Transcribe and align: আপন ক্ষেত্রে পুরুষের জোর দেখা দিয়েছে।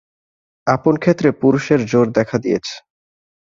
আপন 0.67 0.93
ক্ষেত্রে 0.97 1.29
পুরুষের 1.41 1.79
জোর 1.85 2.07
দেখা 2.17 2.37
দিয়েছে। 2.37 2.75